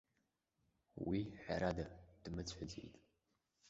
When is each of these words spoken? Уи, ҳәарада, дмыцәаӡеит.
Уи, 1.07 1.19
ҳәарада, 1.41 1.85
дмыцәаӡеит. 2.23 2.95